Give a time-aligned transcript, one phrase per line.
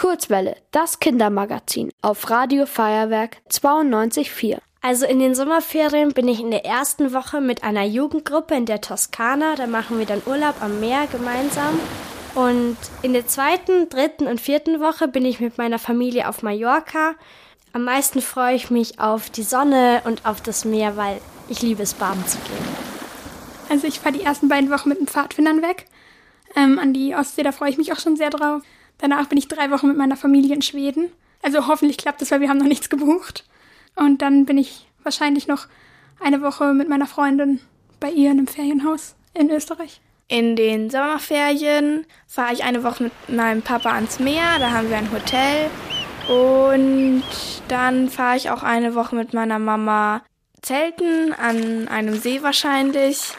[0.00, 4.56] Kurzwelle, das Kindermagazin auf Radio Feuerwerk 92.4.
[4.80, 8.80] Also in den Sommerferien bin ich in der ersten Woche mit einer Jugendgruppe in der
[8.80, 9.56] Toskana.
[9.56, 11.78] Da machen wir dann Urlaub am Meer gemeinsam.
[12.34, 17.14] Und in der zweiten, dritten und vierten Woche bin ich mit meiner Familie auf Mallorca.
[17.74, 21.20] Am meisten freue ich mich auf die Sonne und auf das Meer, weil
[21.50, 22.64] ich liebe es, baden zu gehen.
[23.68, 25.84] Also ich fahre die ersten beiden Wochen mit den Pfadfindern weg.
[26.56, 28.62] Ähm, an die Ostsee, da freue ich mich auch schon sehr drauf.
[29.00, 31.10] Danach bin ich drei Wochen mit meiner Familie in Schweden.
[31.42, 33.44] Also hoffentlich klappt das, weil wir haben noch nichts gebucht.
[33.96, 35.66] Und dann bin ich wahrscheinlich noch
[36.20, 37.60] eine Woche mit meiner Freundin
[37.98, 40.00] bei ihr in einem Ferienhaus in Österreich.
[40.28, 44.96] In den Sommerferien fahre ich eine Woche mit meinem Papa ans Meer, da haben wir
[44.96, 45.70] ein Hotel.
[46.28, 47.24] Und
[47.68, 50.22] dann fahre ich auch eine Woche mit meiner Mama
[50.62, 53.32] zelten, an einem See wahrscheinlich.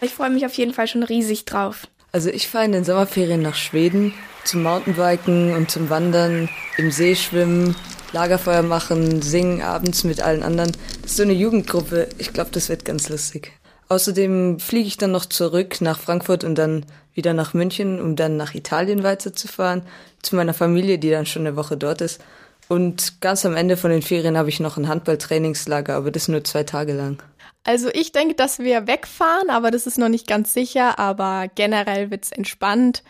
[0.00, 1.86] Ich freue mich auf jeden Fall schon riesig drauf.
[2.12, 7.14] Also ich fahre in den Sommerferien nach Schweden zum Mountainbiken und zum Wandern, im See
[7.14, 7.76] schwimmen,
[8.12, 10.72] Lagerfeuer machen, singen abends mit allen anderen.
[11.02, 12.08] Das ist so eine Jugendgruppe.
[12.18, 13.52] Ich glaube, das wird ganz lustig.
[13.88, 18.36] Außerdem fliege ich dann noch zurück nach Frankfurt und dann wieder nach München, um dann
[18.36, 19.82] nach Italien weiterzufahren,
[20.22, 22.20] zu meiner Familie, die dann schon eine Woche dort ist.
[22.68, 26.44] Und ganz am Ende von den Ferien habe ich noch ein Handballtrainingslager, aber das nur
[26.44, 27.20] zwei Tage lang.
[27.64, 32.10] Also ich denke, dass wir wegfahren, aber das ist noch nicht ganz sicher, aber generell
[32.10, 33.02] wird's entspannt.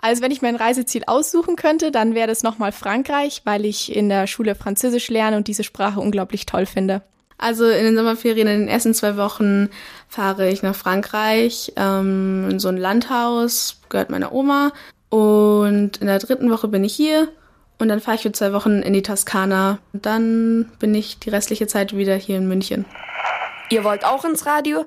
[0.00, 4.08] Also wenn ich mein Reiseziel aussuchen könnte, dann wäre das nochmal Frankreich, weil ich in
[4.08, 7.02] der Schule Französisch lerne und diese Sprache unglaublich toll finde.
[7.38, 9.68] Also in den Sommerferien, in den ersten zwei Wochen
[10.08, 14.72] fahre ich nach Frankreich, ähm, in so ein Landhaus, gehört meiner Oma.
[15.08, 17.28] Und in der dritten Woche bin ich hier
[17.78, 19.78] und dann fahre ich für zwei Wochen in die Toskana.
[19.92, 22.86] Und dann bin ich die restliche Zeit wieder hier in München.
[23.70, 24.86] Ihr wollt auch ins Radio?